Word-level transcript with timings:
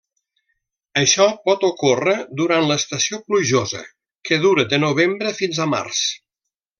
Això 1.01 1.27
pot 1.49 1.65
ocórrer 1.67 2.15
durant 2.41 2.65
l'estació 2.71 3.19
plujosa 3.29 3.83
que 4.31 4.39
dura 4.47 4.65
de 4.73 4.81
novembre 4.89 5.39
fins 5.41 5.61
a 5.67 5.73
març. 5.79 6.01